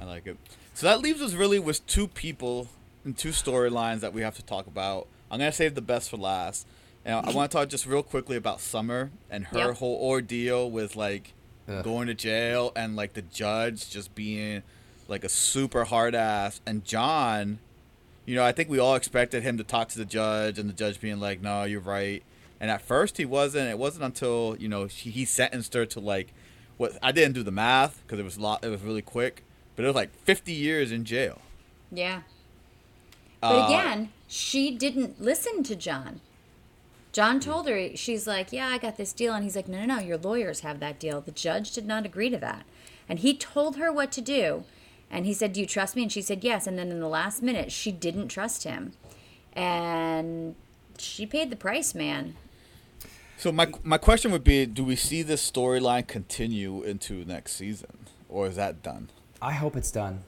[0.00, 0.36] I like it.
[0.74, 2.68] So that leaves us really with two people
[3.04, 5.06] and two storylines that we have to talk about.
[5.30, 6.66] I'm gonna save the best for last.
[7.04, 9.76] And I want to talk just real quickly about Summer and her Yep.
[9.76, 11.32] whole ordeal with like
[11.68, 11.84] Ugh.
[11.84, 14.62] going to jail and like the judge just being
[15.08, 17.58] like a super hard ass and John.
[18.26, 20.74] You know, I think we all expected him to talk to the judge and the
[20.74, 22.22] judge being like, "No, you're right."
[22.60, 23.68] And at first he wasn't.
[23.68, 26.32] It wasn't until you know he, he sentenced her to like
[26.76, 28.64] what I didn't do the math because it was a lot.
[28.64, 29.42] It was really quick,
[29.74, 31.40] but it was like 50 years in jail.
[31.90, 32.22] Yeah.
[33.40, 36.20] But Uh, again, she didn't listen to John.
[37.20, 39.34] John told her, she's like, Yeah, I got this deal.
[39.34, 41.20] And he's like, No, no, no, your lawyers have that deal.
[41.20, 42.64] The judge did not agree to that.
[43.10, 44.64] And he told her what to do.
[45.10, 46.00] And he said, Do you trust me?
[46.00, 46.66] And she said, Yes.
[46.66, 48.94] And then in the last minute, she didn't trust him.
[49.52, 50.54] And
[50.96, 52.36] she paid the price, man.
[53.36, 58.06] So my my question would be: Do we see this storyline continue into next season,
[58.30, 59.10] or is that done?
[59.42, 60.20] I hope it's done.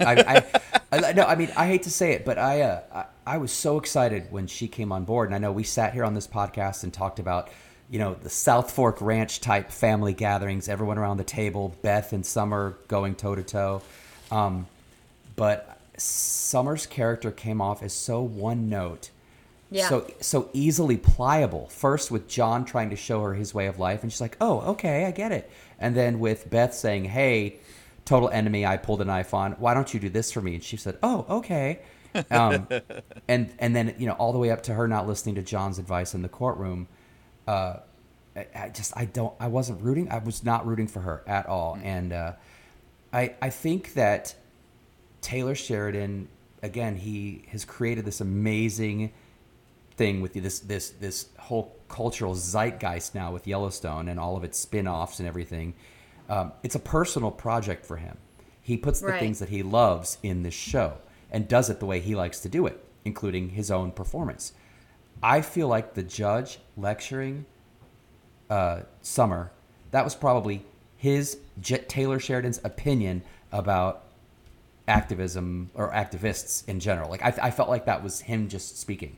[0.00, 0.42] I,
[0.90, 3.52] I, I no, I mean, I hate to say it, but I, uh, I, was
[3.52, 6.26] so excited when she came on board, and I know we sat here on this
[6.26, 7.48] podcast and talked about,
[7.90, 12.24] you know, the South Fork Ranch type family gatherings, everyone around the table, Beth and
[12.24, 13.82] Summer going toe to toe,
[14.30, 14.66] um,
[15.34, 19.10] but Summer's character came off as so one note,
[19.70, 19.88] Yeah.
[19.88, 21.68] so so easily pliable.
[21.68, 24.60] First with John trying to show her his way of life, and she's like, "Oh,
[24.72, 27.56] okay, I get it." And then with Beth saying, "Hey,
[28.04, 29.52] total enemy, I pulled a knife on.
[29.52, 31.80] Why don't you do this for me?" And she said, "Oh, okay."
[32.30, 32.68] Um,
[33.28, 35.78] and and then you know all the way up to her not listening to John's
[35.78, 36.88] advice in the courtroom.
[37.46, 37.78] Uh,
[38.34, 40.10] I, I just I don't I wasn't rooting.
[40.10, 42.32] I was not rooting for her at all, and uh,
[43.12, 44.34] I I think that
[45.20, 46.28] Taylor Sheridan,
[46.62, 49.12] again, he has created this amazing
[49.96, 54.58] thing with this this this whole cultural zeitgeist now with Yellowstone and all of its
[54.58, 55.74] spin-offs and everything.
[56.28, 58.18] Um, it's a personal project for him.
[58.60, 59.20] He puts the Right.
[59.20, 60.98] things that he loves in this show
[61.30, 64.52] and does it the way he likes to do it, including his own performance.
[65.22, 67.46] I feel like the judge lecturing
[68.50, 69.50] uh, Summer,
[69.90, 70.64] that was probably
[70.96, 74.02] his J- Taylor Sheridan's opinion about
[74.88, 77.10] activism or activists in general.
[77.10, 79.16] Like I, I felt like that was him just speaking,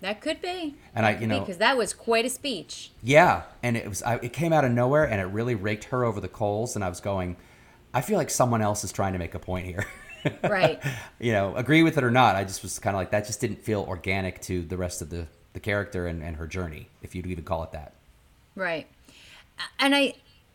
[0.00, 0.74] That could be.
[0.94, 2.90] and I, you know, because that was quite a speech.
[3.02, 6.04] yeah, and it was I, it came out of nowhere, and it really raked her
[6.04, 7.36] over the coals, and I was going,
[7.94, 9.86] I feel like someone else is trying to make a point here.
[10.42, 10.82] Right.
[11.20, 13.26] you know, agree with it or not, I just was kind of like that.
[13.26, 15.26] Just didn't feel organic to the rest of the
[15.58, 17.92] the character and, and her journey, if you'd even call it that.
[18.54, 18.86] Right.
[19.78, 20.14] And I,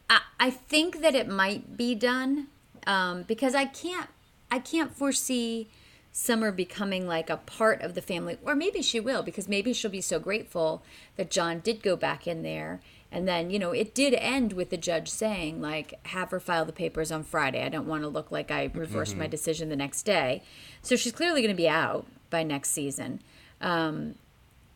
[0.10, 2.48] I, I think that it might be done
[2.88, 4.08] um, because I can't,
[4.50, 5.68] I can't foresee
[6.14, 9.90] Summer becoming like a part of the family, or maybe she will because maybe she'll
[9.92, 10.84] be so grateful
[11.18, 12.80] that John did go back in there.
[13.14, 16.66] And then, you know, it did end with the judge saying, like, have her file
[16.66, 17.64] the papers on Friday.
[17.64, 20.42] I don't want to look like I reversed my decision the next day.
[20.82, 23.22] So she's clearly going to be out by next season.
[23.62, 24.16] Um,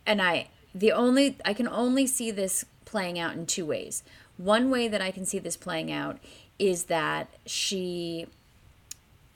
[0.06, 4.04] and I the only I can only see this playing out in two ways.
[4.36, 6.18] One way that I can see this playing out
[6.58, 8.28] is that she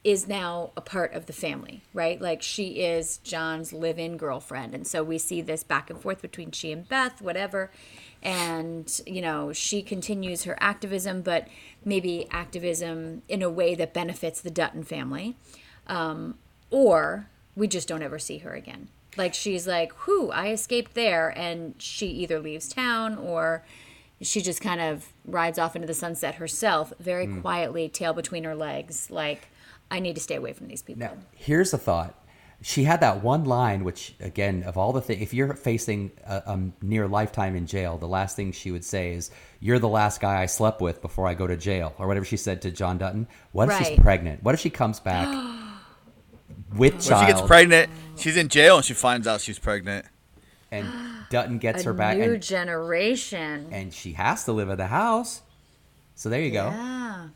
[0.05, 2.21] is now a part of the family, right?
[2.21, 4.75] Like she is John's live-in girlfriend.
[4.75, 7.71] And so we see this back and forth between she and Beth, whatever.
[8.23, 11.49] And, you know, she continues her activism, but
[11.85, 15.37] maybe activism in a way that benefits the Dutton family.
[15.87, 16.37] Um,
[16.71, 18.89] or we just don't ever see her again.
[19.17, 21.37] Like she's like, whew, I escaped there.
[21.37, 23.65] And she either leaves town or
[24.21, 28.55] she just kind of rides off into the sunset herself, very quietly, tail between her
[28.55, 29.49] legs, like,
[29.91, 31.01] I need to stay away from these people.
[31.01, 32.15] Now, here's a thought.
[32.65, 36.37] She had that one line, which, again, of all the things, if you're facing a,
[36.47, 40.21] a near lifetime in jail, the last thing she would say is, You're the last
[40.21, 42.99] guy I slept with before I go to jail, or whatever she said to John
[42.99, 43.27] Dutton.
[43.51, 44.43] What if she's pregnant?
[44.45, 45.27] What if she comes back
[46.77, 50.07] with When child she gets pregnant, she's in jail and she finds out she's pregnant.
[50.71, 50.87] and
[51.31, 53.69] Dutton gets A her back, A new and, generation.
[53.73, 55.43] and she has to live at the house?
[56.15, 56.67] So there you go.
[56.67, 57.29] Yeah.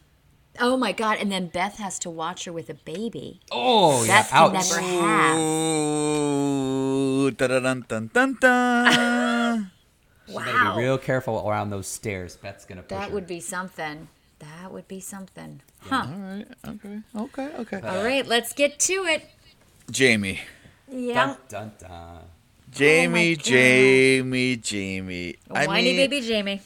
[0.61, 1.19] Oh my God.
[1.21, 3.41] And then Beth has to watch her with a baby.
[3.53, 4.23] Oh, yeah.
[4.23, 4.71] Beth can Ouch.
[4.71, 5.39] never have.
[5.39, 9.71] Ooh, dun dun dun dun.
[10.33, 12.37] Gotta be real careful around those stairs.
[12.37, 13.15] Beth's gonna push That her.
[13.15, 14.09] would be something.
[14.41, 15.63] That would be something.
[15.81, 16.07] Huh.
[16.09, 17.81] All right, okay, okay, okay.
[17.89, 19.23] All right, let's get to it.
[19.91, 20.41] Jamie,
[20.91, 21.37] Yeah.
[21.49, 22.19] Dun, dun, dun.
[22.71, 23.45] Jamie, oh God.
[23.45, 25.37] Jamie, Jamie.
[25.51, 26.61] I Whiny mean, baby Jamie.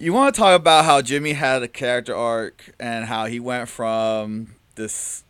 [0.00, 3.68] You want to talk about how Jimmy had a character arc and how he went
[3.68, 5.24] from this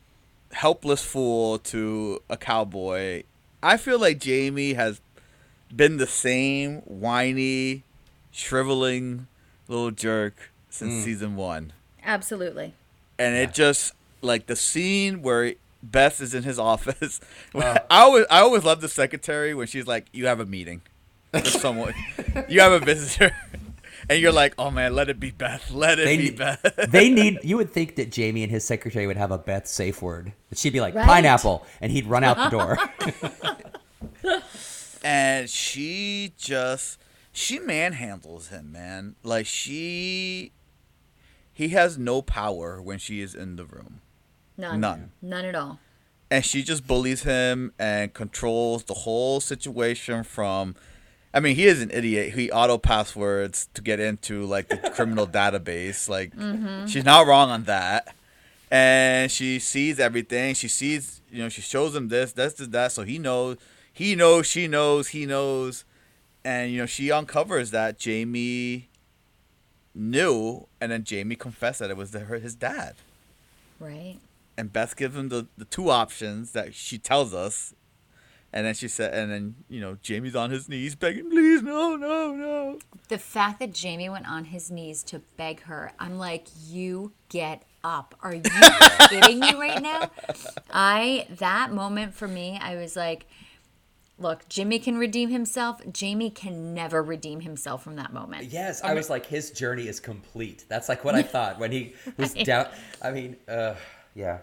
[0.53, 3.23] helpless fool to a cowboy.
[3.63, 5.01] I feel like Jamie has
[5.75, 7.83] been the same whiny,
[8.31, 9.27] shriveling
[9.69, 11.03] little jerk since mm.
[11.03, 11.73] season one.
[12.05, 12.75] Absolutely.
[13.19, 17.21] And it just like the scene where Beth is in his office.
[17.55, 17.79] Uh.
[17.91, 20.83] I always I always love the secretary when she's like, "You have a meeting
[21.33, 21.95] with someone.
[22.49, 23.35] you have a visitor."
[24.11, 25.71] And you're like, oh man, let it be Beth.
[25.71, 26.63] Let it They be need, Beth.
[26.89, 27.39] they need.
[27.43, 30.33] You would think that Jamie and his secretary would have a Beth safe word.
[30.51, 31.07] That she'd be like Right.
[31.07, 32.79] pineapple, and he'd run out the door.
[35.05, 36.99] and she just
[37.33, 39.15] she manhandles him, man.
[39.23, 40.53] Like she
[41.53, 44.01] he has no power when she is in the room.
[44.57, 44.81] None.
[44.81, 45.13] None.
[45.23, 45.79] None at all.
[46.31, 50.75] And she just bullies him and controls the whole situation from
[51.33, 52.35] I mean, he is an idiot.
[52.35, 56.09] He auto passwords to get into like the criminal database.
[56.09, 56.87] Like mm-hmm.
[56.87, 58.15] she's not wrong on that.
[58.71, 60.55] And she sees everything.
[60.55, 62.93] She sees, you know, she shows him this, this, this, that.
[62.93, 63.57] So he knows,
[63.93, 65.85] he knows, she knows, he knows.
[66.45, 68.89] And, you know, she uncovers that Jamie
[69.95, 70.67] knew.
[70.81, 72.97] And then Jamie confessed that it was the, her, his dad.
[73.81, 74.19] Right.
[74.57, 77.75] And Beth gives him the, the two options that she tells us.
[78.53, 81.97] And then she said, and then, you know, Jamie's on his knees begging, please, no,
[81.97, 82.79] no, no.
[83.09, 87.65] The fact that Jamie went on his knees to beg her, I'm like, you get
[87.85, 88.15] up.
[88.23, 88.43] Are you
[89.09, 90.11] kidding me right now?
[90.71, 93.27] I, that moment for me, I was like,
[94.19, 95.81] look, Jimmy can redeem himself.
[95.93, 98.45] Jamie can never redeem himself from that moment.
[98.45, 100.65] yes, I was like, his journey is complete.
[100.69, 102.69] That's like what I thought when he was down.
[103.03, 103.75] I mean, uh,
[104.15, 104.39] yeah.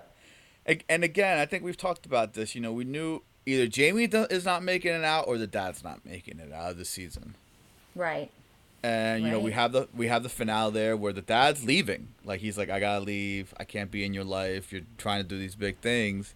[0.89, 2.55] And again, I think we've talked about this.
[2.55, 6.05] You know, we knew either Jamie is not making it out or the dad's not
[6.05, 7.35] making it out of the season.
[7.95, 8.29] Right.
[8.83, 12.09] and you know we have the we have the finale there where the dad's leaving
[12.25, 15.27] like he's like i gotta leave i can't be in your life you're trying to
[15.27, 16.35] do these big things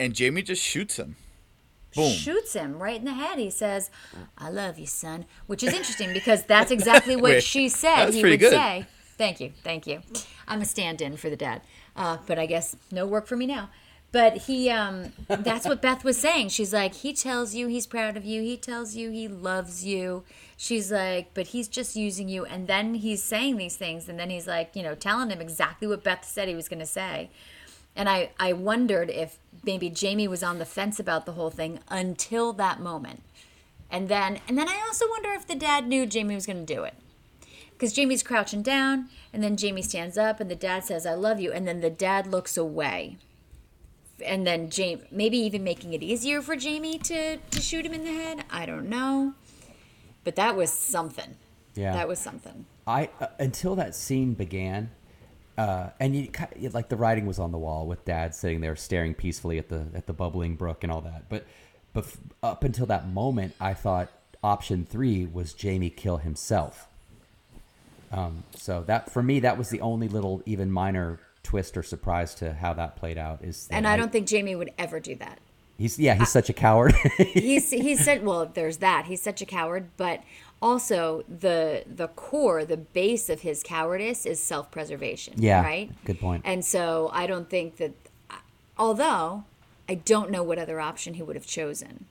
[0.00, 1.14] and jamie just shoots him
[1.94, 3.38] boom shoots him right in the head.
[3.38, 3.90] He says,
[4.38, 8.22] "I love you, son," which is interesting because that's exactly what Wait, she said he
[8.24, 8.52] would good.
[8.52, 8.86] say.
[9.18, 10.00] Thank you, thank you.
[10.48, 11.60] I'm a stand-in for the dad,
[11.94, 13.68] uh, but I guess no work for me now.
[14.12, 16.50] But he, um, that's what Beth was saying.
[16.50, 18.42] She's like, he tells you he's proud of you.
[18.42, 20.22] He tells you he loves you.
[20.58, 22.44] She's like, but he's just using you.
[22.44, 25.88] And then he's saying these things, and then he's like, you know, telling him exactly
[25.88, 27.30] what Beth said he was going to say.
[27.96, 31.80] And I, I wondered if maybe Jamie was on the fence about the whole thing
[31.88, 33.22] until that moment.
[33.90, 36.74] And then and then I also wonder if the dad knew Jamie was going to
[36.74, 36.94] do it.
[37.78, 41.40] Cuz Jamie's crouching down and then Jamie stands up and the dad says I love
[41.40, 43.18] you and then the dad looks away.
[44.24, 48.04] And then Jamie maybe even making it easier for Jamie to to shoot him in
[48.04, 48.44] the head.
[48.50, 49.34] I don't know.
[50.24, 51.36] But that was something.
[51.74, 51.94] Yeah.
[51.94, 52.66] That was something.
[52.86, 54.90] I uh, until that scene began,
[55.56, 56.30] uh, and you
[56.72, 59.86] like the writing was on the wall with Dad sitting there staring peacefully at the
[59.94, 61.28] at the bubbling brook and all that.
[61.28, 61.46] But
[61.92, 62.06] but
[62.42, 64.10] up until that moment, I thought
[64.42, 66.88] option three was Jamie kill himself.
[68.10, 72.34] Um, so that for me, that was the only little even minor twist or surprise
[72.36, 73.42] to how that played out.
[73.42, 75.38] Is that And I don't think Jamie would ever do that.
[75.78, 76.94] he's yeah he's such a coward.
[77.18, 80.22] he's he said well there's that he's such a coward but
[80.60, 86.42] also the the core the base of his cowardice is self-preservation Yeah, right good point.
[86.44, 87.92] and so i don't think that
[88.78, 89.44] although
[89.88, 92.04] i don't know what other option he would have chosen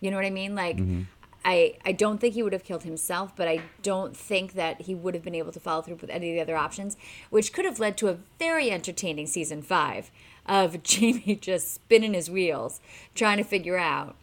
[0.00, 1.02] you know what i mean like Mm-hmm.
[1.44, 4.94] I, I don't think he would have killed himself, but I don't think that he
[4.94, 6.96] would have been able to follow through with any of the other options,
[7.30, 10.10] which could have led to a very entertaining season five
[10.46, 12.80] of Jamie just spinning his wheels,
[13.14, 14.16] trying to figure out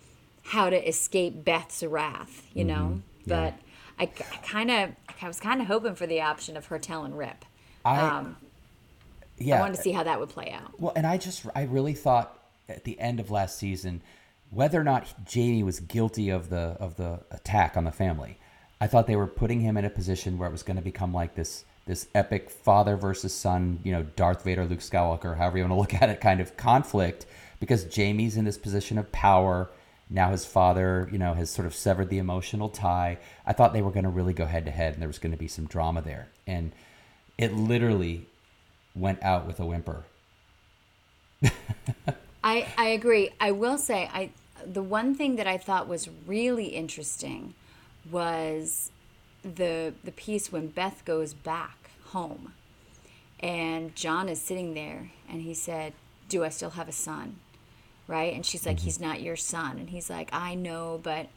[0.43, 3.01] how to escape Beth's wrath, you know?
[3.25, 3.31] Mm-hmm.
[3.31, 3.51] Yeah.
[3.51, 3.59] But
[3.99, 4.05] I,
[4.43, 7.45] kind of, I was kind of hoping for the option of her telling Rip.
[7.83, 8.37] I Um,
[9.39, 10.79] yeah I wanted to see how that would play out.
[10.79, 14.01] Well, and I just I really thought at the end of last season
[14.49, 18.37] whether or not Jamie was guilty of the of the attack on the family.
[18.79, 21.13] I thought they were putting him in a position where it was going to become
[21.13, 25.63] like this this epic father versus son, you know, Darth Vader, Luke Skywalker, however you
[25.63, 27.25] want to look at it, kind of conflict
[27.59, 29.69] because Jamie's in this position of power.
[30.09, 33.17] Now his father, you know, has sort of severed the emotional tie.
[33.45, 35.31] I thought they were going to really go head to head and there was going
[35.31, 36.29] to be some drama there.
[36.45, 36.71] And
[37.37, 38.25] it literally
[38.95, 40.05] went out with a whimper.
[42.47, 43.31] I, I agree.
[43.41, 44.29] I will say I
[44.65, 47.53] the one thing that I thought was really interesting
[48.09, 48.89] was
[49.43, 52.53] the the piece when Beth goes back home
[53.41, 55.91] and John is sitting there and he said,
[56.29, 57.35] "Do I still have a son?"
[58.07, 58.33] Right?
[58.33, 58.85] And she's like, mm-hmm.
[58.85, 61.27] "He's not your son." And he's like, "I know, but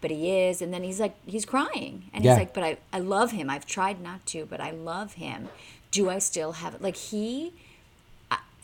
[0.00, 2.04] but he is." And then he's like he's crying.
[2.14, 2.30] And Yeah.
[2.32, 3.50] he's like, "But I I love him.
[3.50, 5.48] I've tried not to, but I love him.
[5.90, 7.52] Do I still have it?" Like he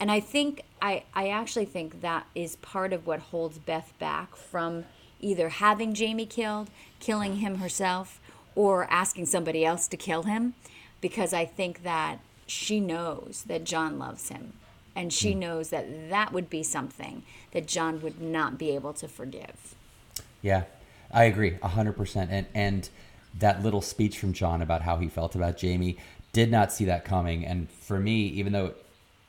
[0.06, 4.36] and I think I I actually think that is part of what holds Beth back
[4.36, 4.84] from
[5.20, 8.20] either having Jamie killed, killing him herself,
[8.54, 10.54] or asking somebody else to kill him,
[11.00, 14.52] because I think that she knows that John loves him,
[14.94, 15.40] and she hmm.
[15.40, 19.74] knows that that would be something that John would not be able to forgive.
[20.40, 20.66] Yeah,
[21.10, 22.30] I agree hundred percent.
[22.30, 22.88] And and
[23.36, 25.98] that little speech from John about how he felt about Jamie
[26.32, 27.44] did not see that coming.
[27.44, 28.74] And for me, even though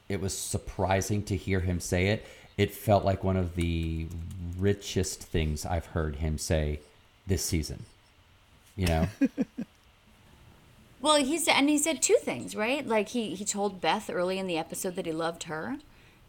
[0.09, 2.25] it was surprising to hear him say it,
[2.57, 4.07] it felt like one of the
[4.57, 6.79] richest things I've heard him say
[7.25, 7.85] this season.
[8.75, 9.07] You know,
[10.99, 12.85] Well, he said, and he said two things, right?
[12.85, 15.77] Like he he told Beth early in the episode that he loved her,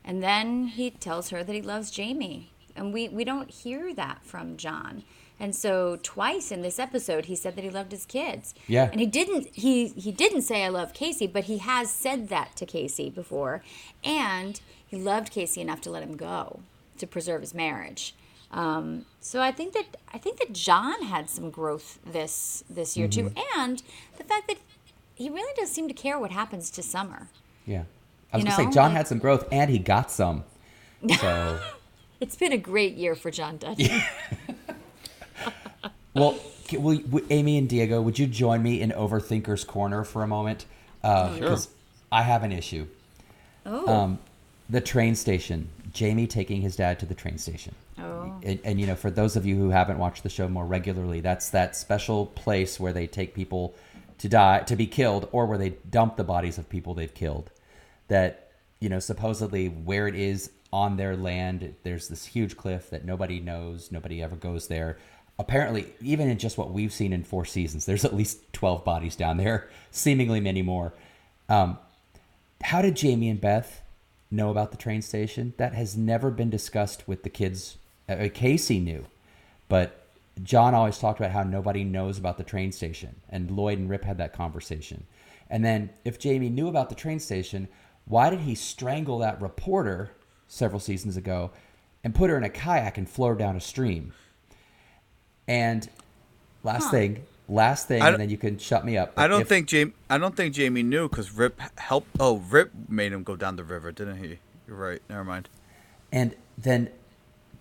[0.04, 4.22] and then he tells her that he loves Jamie, and we we don't hear that
[4.22, 5.04] from John.
[5.40, 8.54] And so twice in this episode, he said that he loved his kids.
[8.66, 8.88] Yeah.
[8.90, 12.56] And he didn't he he didn't say I love Kayce, but he has said that
[12.56, 13.62] to Kayce before,
[14.02, 16.60] and he loved Kayce enough to let him go
[16.98, 18.14] to preserve his marriage.
[18.50, 23.06] Um, so I think that I think that John had some growth this this year
[23.06, 23.82] too, and
[24.16, 24.56] the fact that
[25.14, 27.28] he really does seem to care what happens to Summer.
[27.66, 27.82] yeah.
[28.32, 30.44] I was You gonna know, say John had some growth and he got some.
[31.20, 31.60] So.
[32.20, 33.92] It's been a great year for John Dudley.
[36.20, 36.38] Well,
[36.72, 40.66] will, will, Amy and Diego, would you join me in Overthinker's Corner for a moment?
[41.02, 41.48] Uh, Sure.
[41.48, 41.68] 'cause
[42.10, 42.86] I have an issue.
[43.66, 44.18] Oh, Um,
[44.68, 45.68] the train station.
[45.92, 47.74] Jamie taking his dad to the train station.
[47.98, 48.38] Oh.
[48.42, 51.20] And, and you know, for those of you who haven't watched the show more regularly,
[51.20, 53.74] that's that special place where they take people
[54.18, 57.50] to die, to be killed, or where they dump the bodies of people they've killed.
[58.08, 58.50] That
[58.80, 63.40] you know, supposedly where it is on their land, there's this huge cliff that nobody
[63.40, 64.98] knows, nobody ever goes there.
[65.38, 69.14] Apparently, even in just what we've seen in four seasons, there's at least 12 bodies
[69.14, 70.92] down there, seemingly many more.
[71.48, 71.78] Um,
[72.62, 73.82] how did Jamie and Beth
[74.30, 75.54] know about the train station?
[75.56, 77.76] That has never been discussed with the kids.
[78.08, 79.06] Uh, Kayce knew,
[79.68, 80.06] but
[80.42, 84.04] John always talked about how nobody knows about the train station, and Lloyd and Rip
[84.04, 85.06] had that conversation.
[85.50, 87.68] And then, if Jamie knew about the train station,
[88.06, 90.10] why did he strangle that reporter
[90.46, 91.50] several seasons ago
[92.02, 94.12] and put her in a kayak and float her down a stream?
[95.48, 95.88] And
[96.62, 96.90] last Huh.
[96.90, 99.12] thing, last thing, and then you can shut me up.
[99.16, 99.92] I don't If- think Jamie.
[100.10, 102.08] I don't think Jamie knew because Rip helped.
[102.20, 104.38] Oh, Rip made him go down the river, didn't he?
[104.66, 105.00] You're right.
[105.08, 105.48] Never mind.
[106.12, 106.90] And then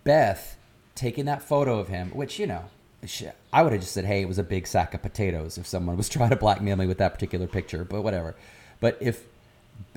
[0.03, 0.57] Beth
[0.95, 2.65] taking that photo of him, which, you know,
[3.05, 5.65] she, I would have just said, hey, it was a big sack of potatoes if
[5.67, 8.35] someone was trying to blackmail me with that particular picture, but whatever.
[8.79, 9.23] But if,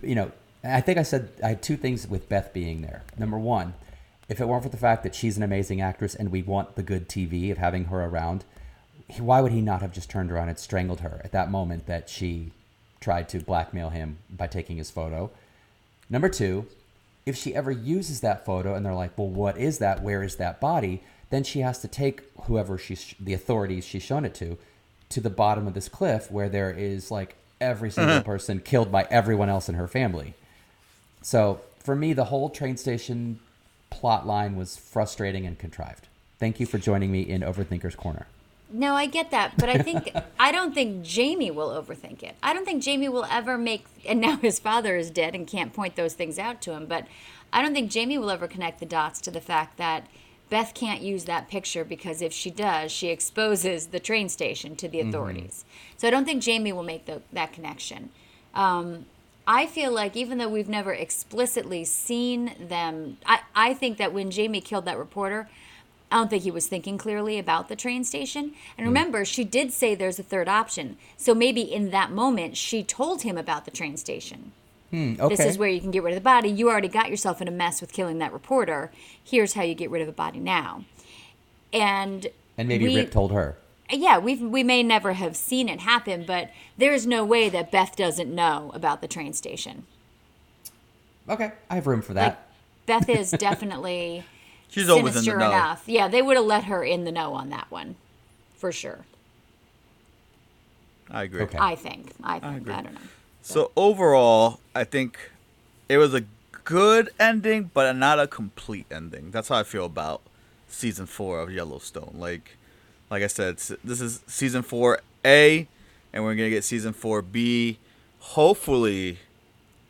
[0.02, 0.30] you know,
[0.62, 3.02] I think I said I had two things with Beth being there.
[3.18, 3.74] Number one,
[4.30, 6.84] if it weren't for the fact that she's an amazing actress and we want the
[6.84, 8.44] good TV of having her around,
[9.08, 11.86] he- why would he not have just turned around and strangled her at that moment
[11.86, 12.52] that she
[13.00, 15.30] tried to blackmail him by taking his photo?
[16.08, 16.66] Number two,
[17.26, 20.00] if she ever uses that photo and they're like, well, what is that?
[20.00, 21.02] Where is that body?
[21.30, 24.56] Then she has to take whoever she's, the authorities she's shown it to,
[25.08, 28.00] to the bottom of this cliff where there is like every mm-hmm.
[28.00, 30.34] single person killed by everyone else in her family.
[31.20, 33.40] So for me, the whole train station
[33.90, 36.08] plot line was frustrating and contrived.
[36.38, 38.26] Thank you for joining me in Overthinker's Corner.
[38.72, 42.36] No, I get that, but I think I don't think Jamie will overthink it.
[42.42, 45.72] I don't think Jamie will ever make and now his father is dead and can't
[45.72, 47.06] point those things out to him, but
[47.52, 50.06] I don't think Jamie will ever connect the dots to the fact that
[50.50, 54.88] Beth can't use that picture because if she does, she exposes the train station to
[54.88, 55.64] the authorities.
[55.96, 58.10] So I don't think Jamie will make the, that connection.
[58.52, 59.06] Um,
[59.52, 64.30] I feel like even though we've never explicitly seen them, I, I think that when
[64.30, 65.48] Jamie killed that reporter,
[66.12, 68.52] I don't think he was thinking clearly about the train station.
[68.78, 70.98] And remember, she did say there's a third option.
[71.16, 74.52] So maybe in that moment, she told him about the train station.
[74.92, 75.34] Hmm, okay.
[75.34, 76.48] This is where you can get rid of the body.
[76.48, 78.92] You already got yourself in a mess with killing that reporter.
[79.22, 80.84] Here's how you get rid of the body now.
[81.72, 83.56] And and maybe we- Rip told her.
[83.92, 87.96] Yeah, we we may never have seen it happen, but there's no way that Beth
[87.96, 89.84] doesn't know about the train station.
[91.28, 92.26] Okay, I have room for that.
[92.26, 94.24] Like Beth is definitely
[94.68, 95.50] She's always in the sinister know.
[95.50, 95.84] enough.
[95.86, 97.96] Yeah, they would have let her in the know on that one,
[98.54, 99.00] for sure.
[101.10, 101.42] I agree.
[101.42, 101.58] Okay.
[101.60, 102.12] I think.
[102.22, 102.44] I think.
[102.44, 102.72] I, agree.
[102.72, 103.00] don't know.
[103.42, 105.18] So overall, I think
[105.88, 106.22] it was a
[106.64, 109.32] good ending, but not a complete ending.
[109.32, 110.22] That's how I feel about
[110.68, 112.14] season four of Yellowstone.
[112.14, 112.56] Like,
[113.10, 115.66] like I said, this is season four A,
[116.12, 117.78] and we're gonna get season four B,
[118.20, 119.18] hopefully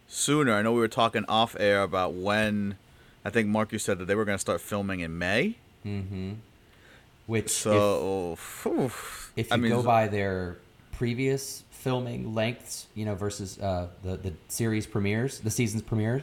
[0.08, 0.52] sooner.
[0.52, 2.76] I know we were talking off air about when.
[3.22, 5.56] I think Mark, you said that they were gonna start filming in May.
[5.84, 6.32] Mm-hmm.
[7.26, 8.86] Which, so if, phew,
[9.36, 10.56] if you I mean, go by their
[10.92, 16.22] previous filming lengths, you know, versus uh, the the series premieres, the season's premieres,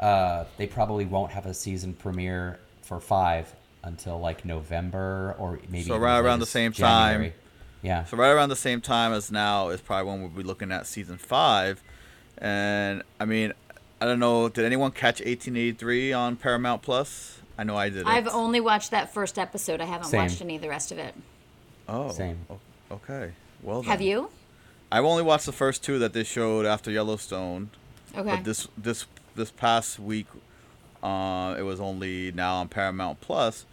[0.00, 5.82] uh, they probably won't have a season premiere for five until like November or maybe
[5.82, 7.32] So even right around the as same time.
[7.82, 8.04] Yeah.
[8.04, 10.86] So right around the same time as now is probably when we'll be looking at
[10.86, 11.82] season five,
[12.38, 13.52] and I mean,
[14.00, 14.48] I don't know.
[14.48, 17.40] Did anyone catch 1883 on Paramount Plus?
[17.58, 18.06] I know I did.
[18.06, 19.80] I've only watched that first episode.
[19.80, 20.22] I haven't Same.
[20.22, 21.14] watched any of the rest of it.
[21.88, 22.38] oh Same.
[22.90, 23.32] Okay.
[23.62, 24.30] Well, Have you?
[24.90, 27.70] I've only watched the first two that they showed after Yellowstone.
[28.16, 28.36] Okay.
[28.36, 30.26] But this this this past week,
[31.02, 33.64] uh, it was only now on Paramount Plus.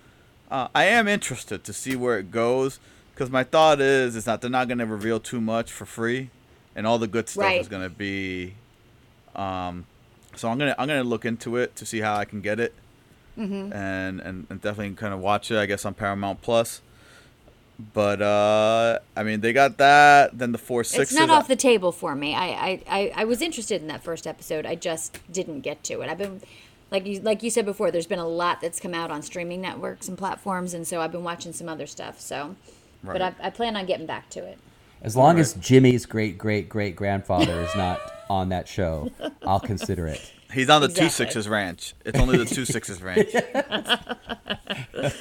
[0.51, 2.79] Uh, I am interested to see where it goes
[3.13, 6.29] because my thought is is that they're not going to reveal too much for free,
[6.75, 7.61] and all the good stuff Right.
[7.61, 8.55] is going to be.
[9.35, 9.85] Um,
[10.35, 12.73] so I'm gonna I'm gonna look into it to see how I can get it,
[13.37, 13.71] Mm-hmm.
[13.73, 15.57] and, and and definitely kind of watch it.
[15.57, 16.81] I guess on Paramount Plus.
[17.93, 20.37] But uh, I mean, they got that.
[20.37, 21.11] Then the four six.
[21.11, 22.35] it's not off the table for me.
[22.35, 24.65] I, I, I, I was interested in that first episode.
[24.65, 26.09] I just didn't get to it.
[26.09, 26.41] I've been,
[26.91, 29.61] like you, like you said before, there's been a lot that's come out on streaming
[29.61, 32.19] networks and platforms, and so I've been watching some other stuff.
[32.19, 32.55] So,
[33.03, 34.57] but I, I plan on getting back to it.
[35.01, 35.41] As long Right.
[35.41, 39.09] as Jimmy's great great great grandfather is not on that show,
[39.45, 40.33] I'll consider it.
[40.51, 41.05] He's on the Exactly.
[41.07, 41.93] two sixes ranch.
[42.05, 43.29] It's only the two sixes ranch.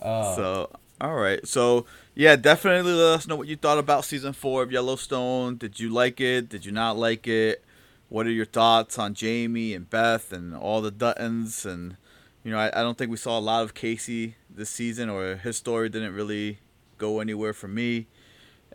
[0.00, 0.70] So
[1.00, 1.46] all right.
[1.46, 5.56] So yeah, definitely let us know what you thought about season four of Yellowstone.
[5.56, 6.48] Did you like it?
[6.48, 7.64] Did you not like it?
[8.08, 11.66] What are your thoughts on Jamie and Beth and all the Duttons?
[11.66, 11.96] And
[12.42, 15.36] you know, I, I don't think we saw a lot of Kayce this season, or
[15.36, 16.58] his story didn't really
[16.96, 18.06] go anywhere for me.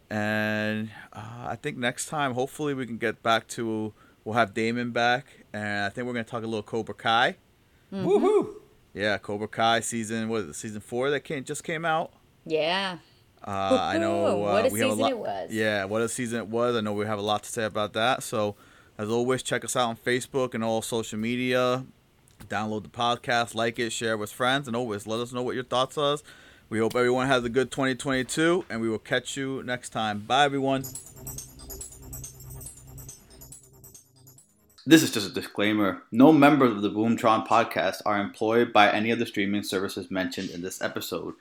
[0.10, 3.94] And uh, I think next time, hopefully, we can get back to.
[4.24, 7.36] We'll have Damon back, and I think we're gonna talk a little Cobra Kai.
[7.92, 8.54] Woohoo!
[8.94, 12.14] Yeah, Cobra Kai season what is it, season four that came just came out.
[12.46, 13.00] Yeah.
[13.46, 15.12] Uh, I know What uh, a we have a lot.
[15.12, 15.52] it was.
[15.52, 16.76] Yeah, what a season it was.
[16.78, 18.24] I know we have a lot to say about that.
[18.24, 18.56] So,
[18.98, 21.86] as always, check us out on Facebook and all social media.
[22.48, 25.64] Download the podcast, like it, share with friends, and always let us know what your
[25.64, 26.18] thoughts are.
[26.70, 30.20] We hope everyone has a good 2022, and we will catch you next time.
[30.20, 30.84] Bye, everyone.
[34.86, 36.04] This is just a disclaimer.
[36.12, 40.50] No members of the Boomtron podcast are employed by any of the streaming services mentioned
[40.50, 41.36] in this episode,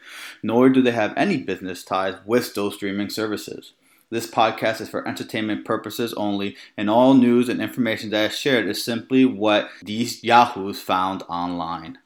[0.44, 3.72] nor do they have any business ties with those streaming services.
[4.12, 8.68] This podcast is for entertainment purposes only, and all news and information that is shared
[8.68, 11.96] is simply what these yahoos found online.